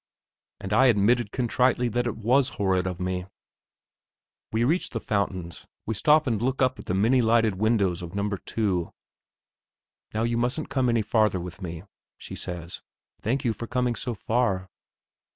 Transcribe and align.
And 0.59 0.73
I 0.73 0.87
admitted 0.87 1.31
contritely 1.31 1.87
that 1.89 2.07
it 2.07 2.17
was 2.17 2.49
horrid 2.57 2.87
of 2.87 2.99
me. 2.99 3.27
We 4.51 4.63
reached 4.63 4.93
the 4.93 4.99
fountains; 4.99 5.67
we 5.85 5.93
stop 5.93 6.25
and 6.25 6.41
look 6.41 6.59
up 6.59 6.79
at 6.79 6.87
the 6.87 6.95
many 6.95 7.21
lighted 7.21 7.57
windows 7.59 8.01
of 8.01 8.15
No. 8.15 8.27
2. 8.35 8.91
"Now, 10.15 10.23
you 10.23 10.37
mustn't 10.37 10.69
come 10.69 10.89
any 10.89 11.03
farther 11.03 11.39
with 11.39 11.61
me," 11.61 11.83
she 12.17 12.33
says. 12.35 12.81
"Thank 13.21 13.45
you 13.45 13.53
for 13.53 13.67
coming 13.67 13.93
so 13.95 14.15
far." 14.15 14.71